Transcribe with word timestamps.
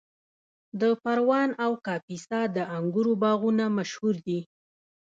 د 0.81 0.83
پروان 1.03 1.49
او 1.63 1.71
کاپیسا 1.85 2.39
د 2.55 2.57
انګورو 2.77 3.13
باغونه 3.23 3.65
مشهور 3.77 4.15
دي. 4.27 4.39